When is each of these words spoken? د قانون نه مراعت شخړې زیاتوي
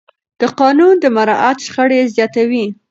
د 0.39 0.43
قانون 0.59 0.95
نه 1.03 1.09
مراعت 1.17 1.57
شخړې 1.65 2.01
زیاتوي 2.15 2.65